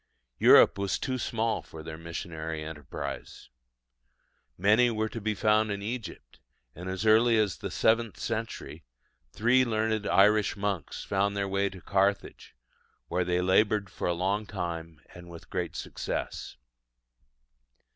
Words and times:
Europe 0.39 0.79
was 0.79 0.97
too 0.97 1.19
small 1.19 1.61
for 1.61 1.83
their 1.83 1.95
missionary 1.95 2.63
enterprise. 2.65 3.49
Many 4.57 4.89
were 4.89 5.09
to 5.09 5.21
be 5.21 5.35
found 5.35 5.71
in 5.71 5.83
Egypt; 5.83 6.39
and 6.73 6.89
as 6.89 7.05
early 7.05 7.37
as 7.37 7.57
the 7.59 7.69
seventh 7.69 8.17
century, 8.17 8.83
three 9.31 9.63
learned 9.63 10.07
Irish 10.07 10.57
monks 10.57 11.03
found 11.03 11.37
their 11.37 11.47
way 11.47 11.69
to 11.69 11.81
Carthage, 11.81 12.55
where 13.09 13.23
they 13.23 13.41
laboured 13.41 13.91
for 13.91 14.07
a 14.07 14.13
long 14.13 14.47
time 14.47 14.99
and 15.13 15.29
with 15.29 15.51
great 15.51 15.75
success. 15.75 16.57